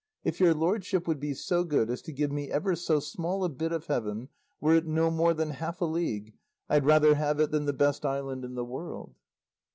[0.23, 3.49] If your lordship would be so good as to give me ever so small a
[3.49, 6.33] bit of heaven, were it no more than half a league,
[6.67, 9.13] I'd rather have it than the best island in the world."